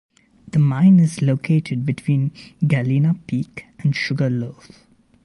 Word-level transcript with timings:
The 0.49 0.57
mine 0.57 0.99
is 0.99 1.21
located 1.21 1.85
between 1.85 2.31
Galena 2.65 3.17
Peak 3.27 3.67
and 3.77 3.95
Sugar 3.95 4.31
Loaf. 4.31 4.87